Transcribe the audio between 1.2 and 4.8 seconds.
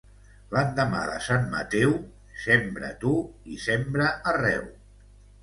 sant Mateu, sembra tu i sembra arreu.